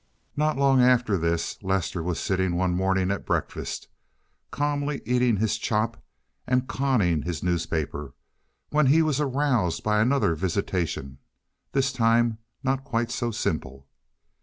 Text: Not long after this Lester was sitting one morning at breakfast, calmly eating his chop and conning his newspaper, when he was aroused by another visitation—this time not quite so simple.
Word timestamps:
Not 0.35 0.57
long 0.57 0.81
after 0.81 1.15
this 1.15 1.61
Lester 1.61 2.01
was 2.01 2.19
sitting 2.19 2.55
one 2.55 2.73
morning 2.73 3.11
at 3.11 3.23
breakfast, 3.23 3.87
calmly 4.49 5.03
eating 5.05 5.37
his 5.37 5.59
chop 5.59 6.03
and 6.47 6.67
conning 6.67 7.21
his 7.21 7.43
newspaper, 7.43 8.15
when 8.71 8.87
he 8.87 9.03
was 9.03 9.21
aroused 9.21 9.83
by 9.83 10.01
another 10.01 10.33
visitation—this 10.33 11.93
time 11.93 12.39
not 12.63 12.83
quite 12.83 13.11
so 13.11 13.29
simple. 13.29 13.87